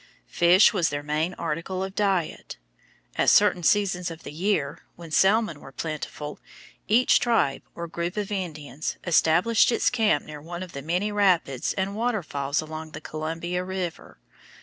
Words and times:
Fish 0.25 0.73
was 0.73 0.89
their 0.89 1.03
main 1.03 1.35
article 1.35 1.83
of 1.83 1.93
diet. 1.93 2.57
At 3.17 3.29
certain 3.29 3.61
seasons 3.61 4.09
of 4.09 4.23
the 4.23 4.31
year, 4.31 4.79
when 4.95 5.11
salmon 5.11 5.59
were 5.59 5.71
plentiful, 5.71 6.39
each 6.87 7.19
tribe 7.19 7.61
or 7.75 7.87
group 7.87 8.17
of 8.17 8.31
Indians 8.31 8.97
established 9.05 9.71
its 9.71 9.91
camp 9.91 10.25
near 10.25 10.41
one 10.41 10.63
of 10.63 10.71
the 10.71 10.81
many 10.81 11.11
rapids 11.11 11.73
and 11.73 11.95
waterfalls 11.95 12.61
along 12.61 12.93
the 12.93 12.99
Columbia 12.99 13.63
River. 13.63 14.17